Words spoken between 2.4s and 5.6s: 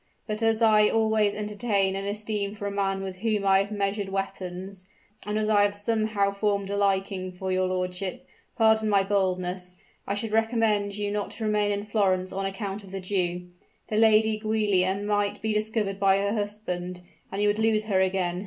for a man with whom I have measured weapons and as